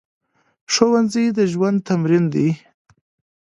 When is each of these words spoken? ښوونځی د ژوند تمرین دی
ښوونځی 0.73 1.25
د 1.37 1.39
ژوند 1.51 1.77
تمرین 1.87 2.25
دی 2.33 2.49